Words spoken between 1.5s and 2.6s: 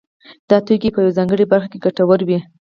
برخه کې ګټور وي